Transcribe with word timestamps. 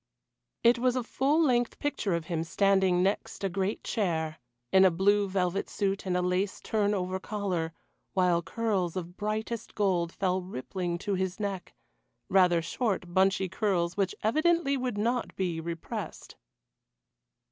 It 0.63 0.79
was 0.79 0.95
a 0.95 1.03
full 1.03 1.39
length 1.43 1.77
picture 1.77 2.15
of 2.15 2.25
him 2.25 2.43
standing 2.43 3.03
next 3.03 3.43
a 3.43 3.49
great 3.49 3.83
chair, 3.83 4.39
in 4.71 4.83
a 4.83 4.89
blue 4.89 5.29
velvet 5.29 5.69
suit 5.69 6.07
and 6.07 6.17
a 6.17 6.23
lace 6.23 6.59
turn 6.59 6.95
over 6.95 7.19
collar, 7.19 7.71
while 8.13 8.41
curls 8.41 8.95
of 8.95 9.15
brightest 9.15 9.75
gold 9.75 10.11
fell 10.11 10.41
rippling 10.41 10.97
to 10.97 11.13
his 11.13 11.39
neck 11.39 11.75
rather 12.29 12.63
short 12.63 13.13
bunchy 13.13 13.47
curls 13.47 13.95
which 13.95 14.15
evidently 14.23 14.75
would 14.75 14.97
not 14.97 15.35
be 15.35 15.61
repressed. 15.61 16.35